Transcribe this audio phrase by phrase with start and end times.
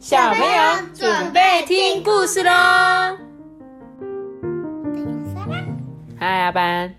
[0.00, 0.48] 小朋友
[0.94, 2.50] 准备听故事喽！
[6.18, 6.94] 嗨，阿班，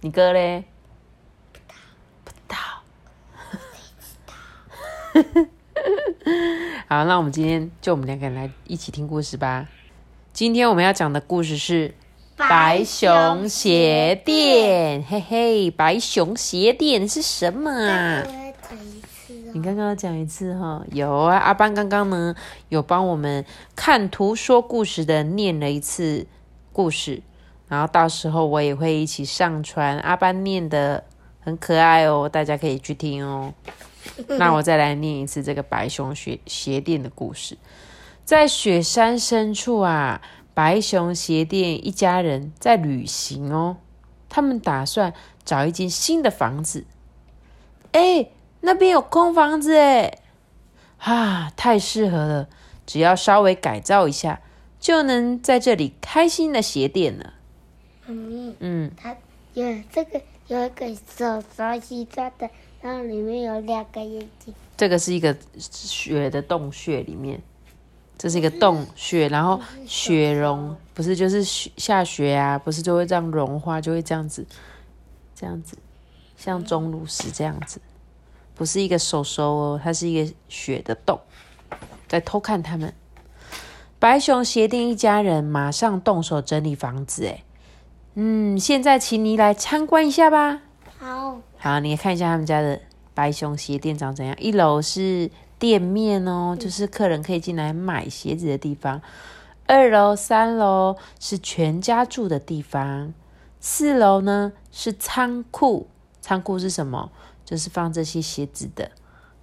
[0.00, 0.62] 你哥嘞？
[2.22, 2.56] 不知道。
[6.86, 9.66] 好，那我们今天就我们两个人来一起听故事吧。
[10.32, 11.88] 今天我们要讲的故事是
[12.48, 15.02] 《白熊鞋店》。
[15.04, 18.22] 嘿嘿，白熊鞋店是什么啊？
[19.52, 22.34] 你刚刚讲一次哈，有啊，阿班刚刚呢
[22.68, 26.26] 有帮我们看图说故事的念了一次
[26.72, 27.22] 故事，
[27.68, 31.04] 然后到时候我也会一起上传，阿班念的
[31.40, 33.52] 很可爱哦，大家可以去听哦。
[34.28, 37.58] 那我再来念一次这个白熊鞋鞋店的故事，
[38.24, 40.20] 在雪山深处啊，
[40.54, 43.76] 白熊鞋店一家人在旅行哦，
[44.28, 45.12] 他们打算
[45.44, 46.84] 找一间新的房子，
[47.92, 48.28] 哎。
[48.60, 50.18] 那边有空房子哎，
[50.98, 52.48] 啊，太适合了！
[52.86, 54.40] 只要稍微改造一下，
[54.78, 57.34] 就能在这里开心的鞋店了。
[58.06, 59.16] 妈咪，嗯，它
[59.54, 62.50] 有这个有一个手手洗刷的，
[62.82, 64.52] 然后里面有两个眼睛。
[64.76, 67.40] 这个是一个雪的洞穴里面，
[68.18, 74.44] 这是一个洞穴，然后雪融不是就是雪下雪啊，不是就会这样融化，就会这样子，
[75.34, 75.78] 这样子，
[76.36, 77.80] 像钟乳石这样子。
[78.60, 81.18] 不是一个手手哦，它是一个雪的洞，
[82.06, 82.92] 在偷看他们。
[83.98, 87.42] 白熊鞋店一家人马上动手整理房子，哎，
[88.16, 90.60] 嗯，现在请你来参观一下吧。
[90.98, 92.78] 好，好，你看一下他们家的
[93.14, 94.36] 白熊鞋店长怎样。
[94.38, 99.00] 一楼是店面哦，就是客人可以进来买鞋子的地方。
[99.66, 103.14] 二楼、三楼是全家住的地方。
[103.58, 105.88] 四楼呢是仓库，
[106.20, 107.10] 仓库是什么？
[107.50, 108.88] 就是放这些鞋子的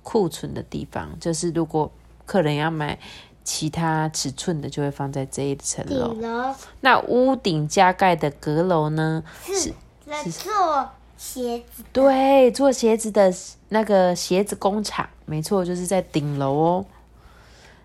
[0.02, 1.91] 库存的地方，就是如果
[2.25, 2.97] 客人要买
[3.44, 6.15] 其他尺寸的，就会放在这一层楼。
[6.80, 9.21] 那屋顶加盖的阁楼呢？
[9.43, 9.73] 是
[10.23, 11.83] 是做鞋子。
[11.92, 13.33] 对，做鞋子的
[13.67, 16.86] 那个鞋子工厂，没错，就是在顶楼哦。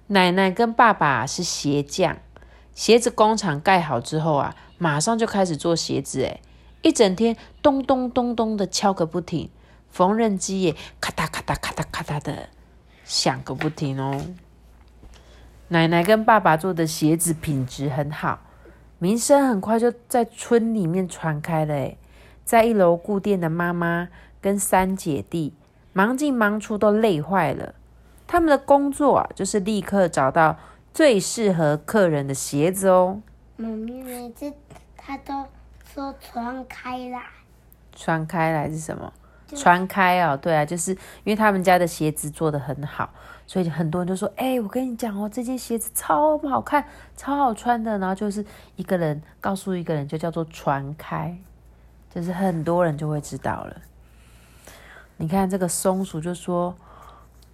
[0.06, 2.16] 奶奶跟爸爸是鞋匠，
[2.76, 6.40] 鞋子工厂盖好之后啊，马上就开始做鞋子，哎，
[6.82, 9.50] 一整天咚咚咚咚的敲个不停。
[9.92, 12.48] 缝纫机也咔嗒咔嗒咔嗒咔嗒的
[13.04, 14.20] 响个不停哦。
[15.68, 18.40] 奶奶跟爸爸做的鞋子品质很好，
[18.98, 21.74] 名声很快就在村里面传开了。
[21.74, 21.98] 诶
[22.44, 24.08] 在一楼顾店的妈妈
[24.40, 25.54] 跟三姐弟
[25.92, 27.74] 忙进忙出，都累坏了。
[28.26, 30.58] 他们的工作啊，就是立刻找到
[30.92, 33.20] 最适合客人的鞋子哦。
[33.56, 34.52] 妈咪每次
[34.96, 35.46] 他都
[35.94, 37.22] 说传开来，
[37.94, 39.12] 传开来是什么？
[39.56, 43.10] 传开哦，对啊，就是因为他们家的鞋子做的很好，
[43.46, 46.84] 所以很多人就说：“哎，我跟你讲哦，这件鞋子超好看，
[47.16, 48.44] 超好穿的。”然后就是
[48.76, 51.36] 一个人告诉一个人，就叫做传开，
[52.14, 53.76] 就是很多人就会知道了。
[55.16, 56.74] 你看这个松鼠就说，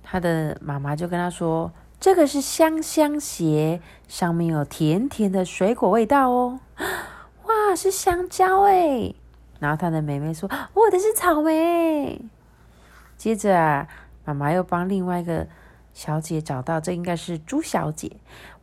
[0.02, 1.70] 他的妈妈就跟他说
[2.00, 6.60] ：“这个是香香鞋，上面有甜甜的水果味道哦。
[7.44, 9.12] ”哇，是香蕉哎。
[9.58, 12.20] 然后他的妹妹说：“我的是草莓。”
[13.18, 13.88] 接着啊，
[14.24, 15.46] 妈妈又帮另外一个
[15.92, 18.12] 小姐找到，这应该是朱小姐。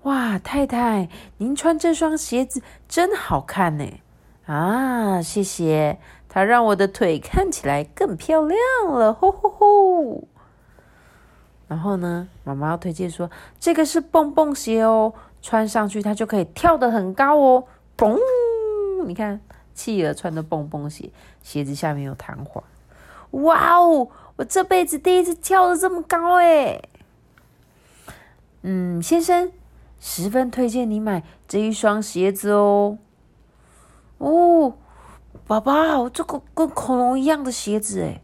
[0.03, 3.85] 哇，太太，您穿这双鞋子真好看呢！
[4.45, 5.97] 啊，谢谢，
[6.29, 9.13] 它让我的腿看起来更漂亮了。
[9.13, 10.23] 吼吼吼！
[11.67, 13.29] 然后呢，妈妈要推荐说
[13.59, 17.65] ：“这个是蹦蹦鞋哦，穿上去它就可以跳得很高哦。”
[17.97, 18.17] 嘣，
[19.05, 19.41] 你看。
[19.75, 21.11] 企鹅穿的蹦蹦鞋，
[21.43, 22.63] 鞋子下面有弹簧。
[23.31, 24.07] 哇哦！
[24.37, 26.81] 我这辈子第一次跳的这么高哎。
[28.63, 29.51] 嗯，先生，
[29.99, 32.97] 十分推荐你买这一双鞋子哦。
[34.17, 34.73] 哦，
[35.45, 38.21] 爸爸，这个跟恐龙一样的鞋子哎。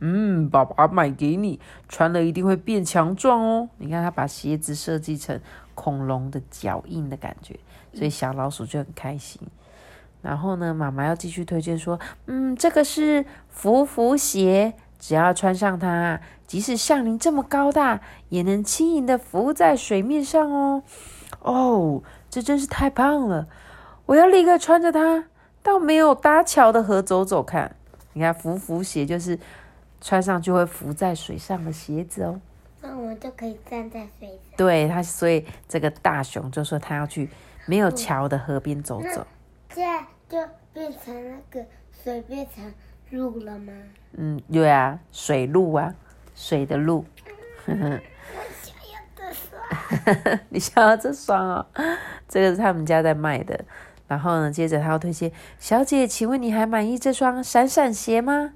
[0.00, 3.68] 嗯，爸爸买给你，穿了一定会变强壮哦。
[3.78, 5.40] 你看他把鞋子设计成
[5.74, 7.58] 恐龙的脚印的感觉，
[7.92, 9.40] 所以小老鼠就很开心。
[10.24, 18.00] 然后呢，妈妈要继续推荐说，嗯，这个是浮浮鞋，只要穿上它，即使像您这么高大，
[18.30, 20.82] 也能轻盈的浮在水面上哦。
[21.40, 23.46] 哦，这真是太棒了！
[24.06, 25.26] 我要立刻穿着它
[25.62, 27.76] 到没有搭桥的河走走看。
[28.14, 29.38] 你看，浮浮鞋就是
[30.00, 32.40] 穿上就会浮在水上的鞋子哦。
[32.80, 34.38] 那我就可以站在水上。
[34.56, 37.28] 对它，所以这个大熊就说他要去
[37.66, 39.26] 没有桥的河边走走。
[40.28, 40.38] 就
[40.72, 41.66] 变成那个
[42.02, 42.72] 水变成
[43.10, 43.72] 路了吗？
[44.12, 45.94] 嗯，对啊，水路啊，
[46.34, 47.04] 水的路。
[47.66, 48.98] 我想要
[50.12, 51.66] 的你想要这双哦？
[52.28, 53.64] 这个是他们家在卖的。
[54.06, 58.52] 然后呢，接着他要推荐小姐，请问你还满意这双闪闪鞋吗？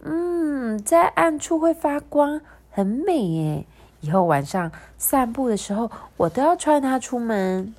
[0.00, 2.40] 嗯，在暗处会发光，
[2.70, 3.66] 很美耶。
[4.00, 7.74] 以后晚上散步的时候，我都要穿它出门。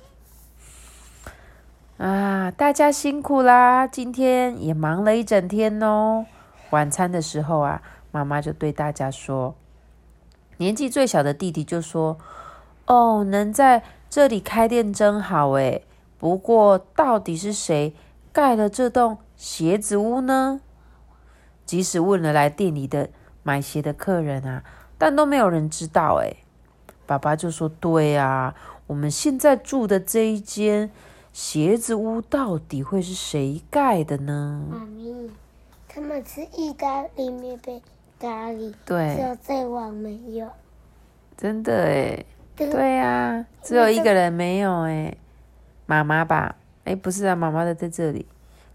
[2.00, 3.86] 啊，大家辛苦啦！
[3.86, 6.24] 今天也忙了一整天哦。
[6.70, 9.54] 晚餐的时候啊，妈妈就对大家说
[10.56, 12.16] ：“年纪最小的弟弟就说，
[12.86, 15.84] 哦，能在这里开店真好诶。
[16.16, 17.94] 不过，到底是谁
[18.32, 20.62] 盖了这栋鞋子屋呢？
[21.66, 23.10] 即使问了来店里的
[23.42, 24.64] 买鞋的客人啊，
[24.96, 26.38] 但都没有人知道诶。
[27.04, 28.54] 爸爸就说：“对啊，
[28.86, 30.90] 我们现在住的这一间。”
[31.32, 34.66] 鞋子屋到底会是谁盖的呢？
[34.68, 35.30] 妈咪，
[35.88, 37.80] 他们吃意大利面被
[38.18, 40.48] 咖喱，对，只有这碗没有。
[41.36, 42.24] 真的哎，
[42.56, 45.16] 对呀，只有一个人没有哎，
[45.86, 46.56] 妈妈吧？
[46.84, 48.26] 哎，不是啊，妈妈的在这里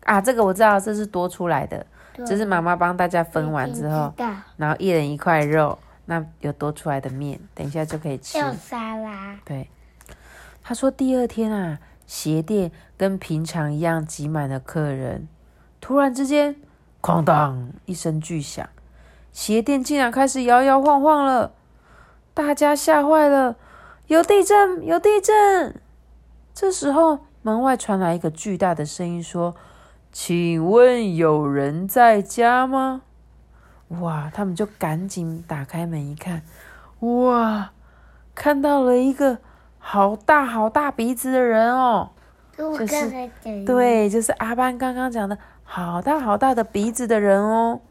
[0.05, 1.85] 啊，这个我知道，这是多出来的，
[2.25, 4.13] 这是妈妈帮大家分完之后，
[4.55, 8.37] 然后一人一块肉，那有多出来的面，等一下就可以吃。
[8.39, 9.37] 有沙拉。
[9.43, 9.69] 对，
[10.63, 11.77] 他说第二天啊。
[12.07, 15.27] 鞋店跟平常一样挤满了客人，
[15.81, 16.55] 突然之间，
[17.01, 18.67] 哐当一声巨响，
[19.31, 21.53] 鞋店竟然开始摇摇晃晃了，
[22.33, 23.55] 大家吓坏了，
[24.07, 25.75] 有地震，有地震！
[26.53, 29.55] 这时候门外传来一个巨大的声音说
[30.13, 33.01] ：“请问有人在家吗？”
[33.99, 36.43] 哇，他们就赶紧打开门一看，
[36.99, 37.71] 哇，
[38.35, 39.39] 看到了一个。
[39.87, 42.09] 好大好大鼻子的人哦，
[42.57, 43.29] 就是
[43.67, 47.81] 对，就是阿班刚刚讲的，好大好大的鼻子的人哦。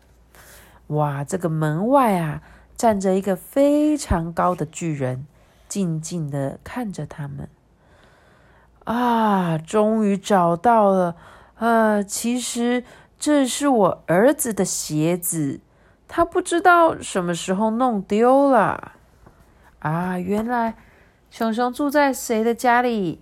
[0.89, 2.43] 哇，这个门外啊，
[2.77, 5.25] 站着一个非常高的巨人，
[5.69, 7.49] 静静的看着他们。
[8.83, 11.15] 啊，终于找到了，
[11.61, 12.83] 呃，其实
[13.21, 15.61] 这是我儿子的鞋子，
[16.09, 18.95] 他不知道什么时候弄丢了。
[19.79, 20.75] 啊，原来。
[21.37, 23.21] 熊熊住在谁的家里？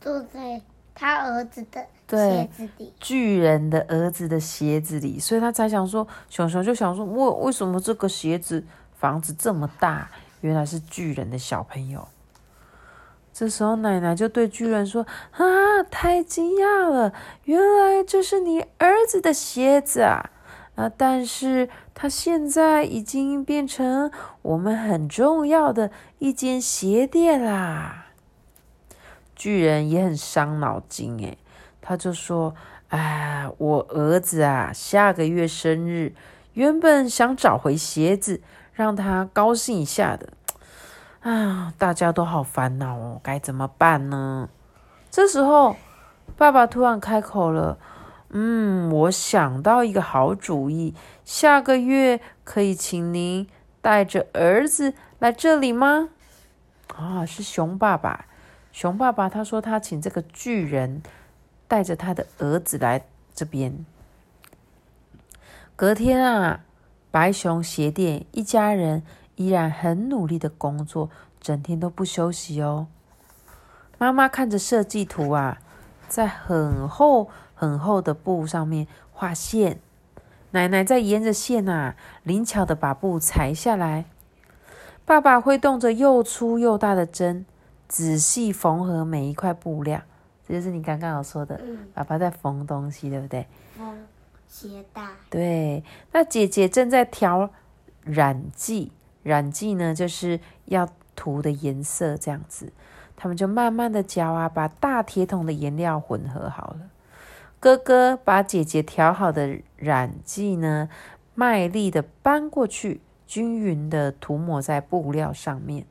[0.00, 0.62] 住在
[0.94, 2.94] 他儿子的鞋子里。
[3.00, 8.62] 巨人的儿子的鞋子里，所以他才想说，熊熊就想说，为为什么这个鞋子
[8.96, 10.08] 房子这么大？
[10.42, 12.06] 原来是巨人的小朋友。
[13.32, 15.04] 这时候奶奶就对巨人说
[15.36, 17.12] ：“啊，太惊讶了！
[17.42, 20.30] 原来这是你儿子的鞋子啊！
[20.80, 21.68] 啊，但是……”
[22.02, 24.10] 它现在已经变成
[24.40, 28.06] 我们很重要的一间鞋店啦。
[29.36, 31.36] 巨人也很伤脑筋诶，
[31.82, 32.54] 他就说
[32.88, 36.14] ：“哎，我儿子啊，下个月生日，
[36.54, 38.40] 原本想找回鞋子，
[38.72, 40.30] 让他高兴一下的。
[41.20, 44.48] 啊，大家都好烦恼哦，该怎么办呢？”
[45.12, 45.76] 这时候，
[46.38, 47.76] 爸爸突然开口了。
[48.32, 50.94] 嗯，我想到一个好主意，
[51.24, 53.48] 下个月可以请您
[53.80, 56.10] 带着儿子来这里吗？
[56.94, 58.26] 啊，是熊爸爸。
[58.70, 61.02] 熊爸爸他说他请这个巨人
[61.66, 63.04] 带着他的儿子来
[63.34, 63.84] 这边。
[65.74, 66.60] 隔天啊，
[67.10, 69.02] 白熊鞋店一家人
[69.34, 71.10] 依然很努力的工作，
[71.40, 72.86] 整天都不休息哦。
[73.98, 75.58] 妈妈看着设计图啊，
[76.08, 77.28] 在很厚。
[77.60, 79.80] 很厚的布上面画线，
[80.52, 84.06] 奶奶在沿着线啊，灵巧的把布裁下来。
[85.04, 87.44] 爸爸挥动着又粗又大的针，
[87.86, 90.00] 仔细缝合每一块布料。
[90.48, 91.60] 这就是你刚刚有说的，
[91.92, 93.46] 爸爸在缝东西，对不对？
[93.76, 94.06] 缝
[94.48, 95.02] 鞋带。
[95.28, 97.50] 对，那姐姐正在调
[98.04, 98.90] 染剂，
[99.22, 102.72] 染剂呢就是要涂的颜色，这样子，
[103.14, 106.80] 他们就慢慢的搅啊，把大铁桶的颜料混合好了。
[107.60, 110.88] 哥哥把姐姐调好的染剂呢，
[111.34, 115.84] 卖力的搬过去，均匀的涂抹在布料上面。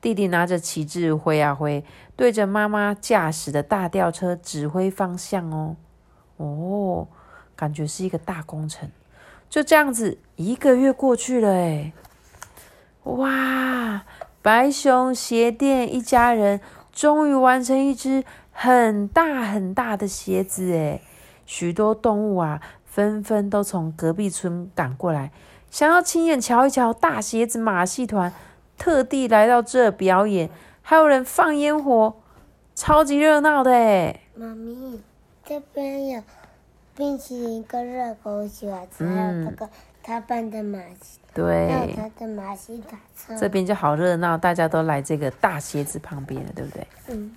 [0.00, 5.74] 弟弟拿着旗帜挥啊挥，对着妈妈驾驶的大吊车指挥方向哦。
[6.36, 7.08] 哦，
[7.56, 8.88] 感觉是一个大工程。
[9.50, 11.92] 就这样子，一个月过去了，哎，
[13.02, 14.04] 哇！
[14.40, 16.60] 白熊鞋店一家人
[16.92, 18.22] 终于完成一只。
[18.60, 21.00] 很大很大的鞋子诶，
[21.46, 25.30] 许多动物啊，纷纷都从隔壁村赶过来，
[25.70, 28.32] 想要亲眼瞧一瞧大鞋子马戏团，
[28.76, 30.50] 特地来到这表演，
[30.82, 32.16] 还有人放烟火，
[32.74, 34.22] 超级热闹的诶。
[34.34, 35.00] 妈咪，
[35.44, 36.22] 这边有
[36.96, 39.70] 冰淇淋跟热狗，喜欢吃，还有这个
[40.02, 43.38] 他扮的马戏，还有对，他的马戏卡车。
[43.38, 46.86] 这边就好热闹，大家都来这个大鞋子旁边了，对不对？
[47.06, 47.36] 嗯，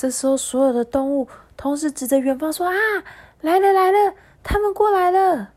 [0.00, 1.28] 这时候，所有的动物
[1.58, 2.72] 同时指着远方说：“啊，
[3.42, 5.50] 来了来了，他们过来了！”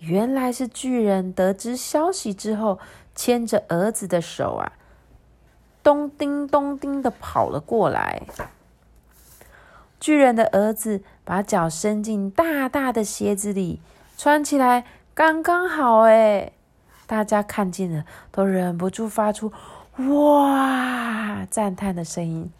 [0.00, 2.78] 原来是巨人得知消息之后，
[3.14, 4.72] 牵着儿子的手啊，
[5.82, 8.24] 咚叮咚叮的跑了过来。
[9.98, 13.80] 巨人的儿子把脚伸进大大的鞋子里，
[14.18, 16.00] 穿起来刚刚好。
[16.00, 16.52] 哎，
[17.06, 19.50] 大家看见了，都忍不住发出
[19.96, 22.52] “哇”赞叹的声音。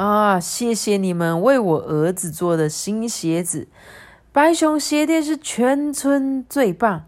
[0.00, 0.40] 啊！
[0.40, 3.68] 谢谢你们为我儿子做的新鞋子，
[4.32, 7.04] 白熊鞋店是全村最棒，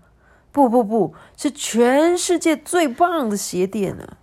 [0.53, 4.19] 不不不是全世界最棒的鞋店呢。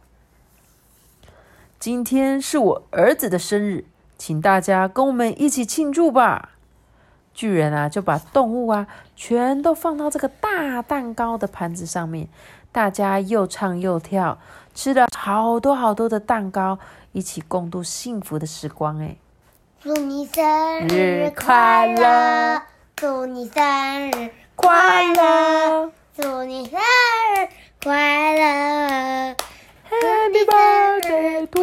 [1.80, 3.86] 今天是我儿子的生日，
[4.20, 6.50] 请大家跟我们一起庆祝吧。
[7.34, 8.86] 巨人啊，就把动物啊
[9.16, 12.30] 全都放到这个大蛋糕的盘子上面，
[12.72, 14.38] 大家又唱又跳，
[14.74, 16.80] 吃了好多好多的蛋糕，
[17.12, 18.98] 一起共度幸福的时光。
[19.00, 19.18] 哎，
[19.82, 22.62] 祝你生日快乐！
[22.96, 25.92] 祝你生日快乐！
[26.18, 27.50] 祝你生日
[27.82, 29.36] 快乐
[29.90, 31.62] ！Happy birthday to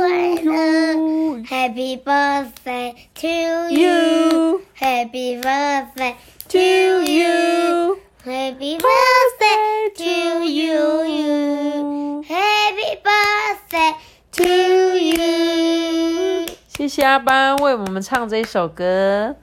[3.71, 4.63] you!
[4.75, 6.17] Happy birthday
[6.49, 6.59] to
[7.05, 8.01] you!
[8.25, 12.25] Happy birthday to you!
[12.27, 13.95] Happy birthday
[14.33, 16.47] to you!
[16.89, 19.35] 谢阿班为我们唱这首歌。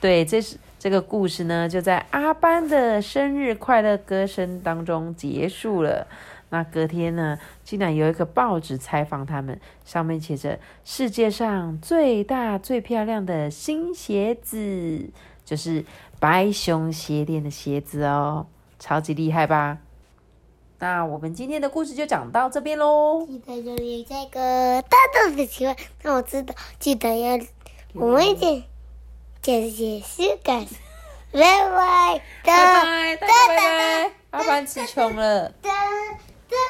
[0.00, 6.06] 对，这是这个故事呢，就在阿班的生日快乐歌声当中结束了。
[6.48, 15.10] 那隔天呢，竟然有一个报纸采访他们，上面写着“世界上最大最漂亮的新鞋子”，
[15.44, 15.84] 就是
[16.18, 18.46] 白熊鞋店的鞋子哦，
[18.78, 19.78] 超级厉害吧？
[20.80, 23.26] 那我们今天的故事就讲到这边喽。
[23.26, 26.54] 记得留言这个大大的喜欢，让我知道。
[26.78, 27.38] 记得要
[27.92, 28.64] 我们一起
[29.42, 30.66] 解解释感。
[31.32, 34.10] 拜拜，拜拜，拜拜。
[34.30, 35.52] 阿班词穷了。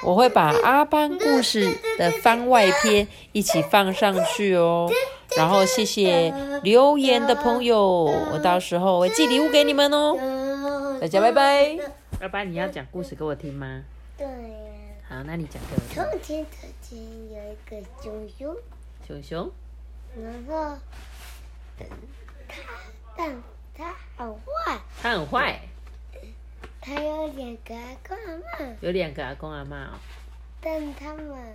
[0.05, 4.91] 我会把阿班故事的番外篇一起放上去哦，
[5.37, 10.99] 然后谢谢留言的朋友，我到时候会寄礼物给你们哦。
[11.01, 11.79] 大家拜拜。
[12.21, 13.83] 阿班，你要讲故事给我听吗？
[14.21, 14.71] 对呀。
[15.09, 15.95] 好，那你讲给我听。
[15.95, 16.99] 从前，从前
[17.33, 18.55] 有一个熊熊。
[19.07, 19.51] 熊熊。
[20.15, 20.79] 然后，
[22.47, 22.55] 他，
[23.17, 23.43] 但
[23.75, 24.79] 他很坏。
[25.01, 25.59] 他很坏。
[26.83, 29.99] 他有两个阿公阿妈，有两个阿公阿妈哦，
[30.61, 31.55] 但他们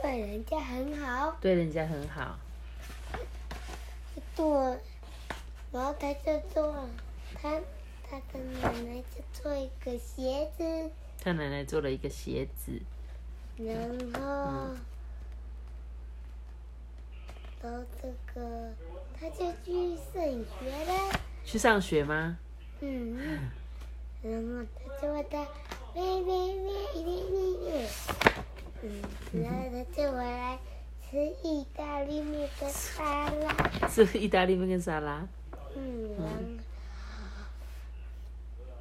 [0.00, 2.38] 对人家很好，对人家很好。
[4.36, 4.76] 做，
[5.72, 6.88] 然后他就做，
[7.34, 7.60] 他
[8.10, 10.90] 他的奶奶就做一个鞋子，
[11.22, 12.80] 他奶奶做了一个鞋子，
[13.56, 13.76] 然
[14.14, 14.74] 后，
[17.62, 18.72] 然后这个
[19.18, 22.38] 他就去上学了，去上学吗？
[22.80, 23.50] 嗯，
[24.22, 25.46] 然后他就会在
[25.94, 27.86] 喂喂喂喂喂喂，
[28.82, 29.02] 嗯，
[29.42, 30.58] 然后他就回来
[31.10, 33.88] 吃意大利面跟沙拉。
[33.88, 35.26] 吃意大利面跟沙拉。
[35.76, 36.34] 嗯，然后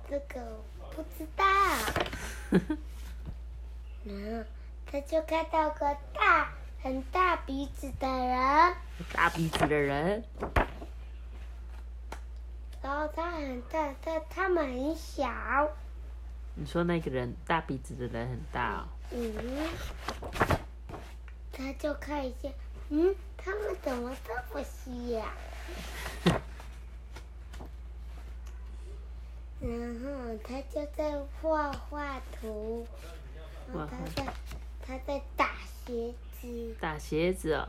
[0.09, 0.41] 这个
[0.79, 1.45] 我不知道。
[4.03, 4.43] 然后
[4.89, 8.75] 他就看到个大很大鼻子的人。
[9.13, 10.23] 大鼻子的人。
[12.81, 15.69] 然后他很大，但他们很小。
[16.55, 18.87] 你说那个人大鼻子的人很大哦。
[19.11, 19.69] 嗯。
[21.51, 22.49] 他就看一下，
[22.89, 25.19] 嗯，他们怎么这么细
[29.59, 32.87] 然后他就在画画图，
[33.73, 34.33] 然后他在
[34.81, 36.75] 他在打鞋子。
[36.79, 37.67] 打鞋子哦。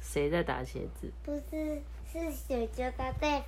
[0.00, 1.12] 谁在打鞋子？
[1.24, 3.44] 不是，是小熊他在。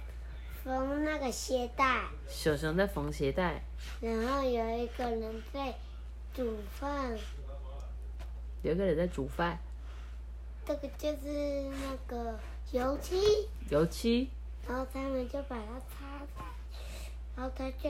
[0.65, 3.63] 缝那个鞋带，小熊在缝鞋带，
[4.01, 5.73] 然后有一个人在
[6.35, 7.17] 煮饭，
[8.63, 9.59] 有一个人在煮饭，
[10.67, 12.39] 这个就是那个
[12.73, 14.29] 油漆，油漆，
[14.67, 16.45] 然后他们就把它擦在，
[17.39, 17.89] 然后他就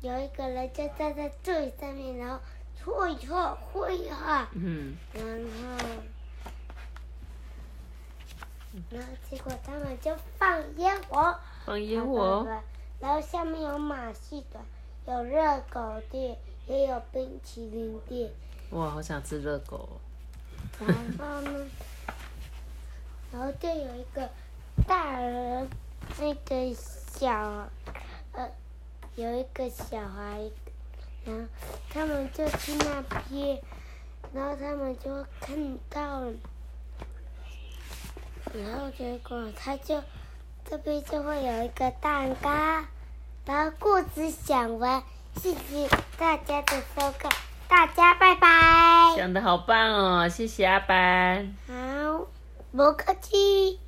[0.00, 2.40] 有一个人就站在最上面，然后
[2.74, 5.30] 搓一搓，挥一下，嗯，然后，
[8.88, 11.38] 然后结果他们就放烟火。
[11.66, 12.48] 放烟火，
[12.98, 14.64] 然后下面有马戏团，
[15.06, 18.30] 有热狗店，也有冰淇淋店。
[18.70, 20.00] 哇，好想吃热狗。
[20.80, 21.66] 然后呢，
[23.30, 24.26] 然后就有一个
[24.86, 25.68] 大人，
[26.18, 26.74] 那个。
[27.18, 27.68] 小，呃，
[29.18, 30.48] 有一个小孩，
[31.24, 31.42] 然后
[31.92, 33.60] 他们就去那边，
[34.32, 36.32] 然后他们就看到了，
[38.54, 40.00] 然后结果他就
[40.64, 42.48] 这边就会有一个蛋糕，
[43.44, 45.02] 然后故事讲完，
[45.34, 47.32] 谢谢大家的收看，
[47.66, 49.16] 大家拜拜。
[49.16, 51.56] 讲的好棒哦，谢谢阿班。
[51.66, 52.28] 好，
[52.70, 53.80] 不客气。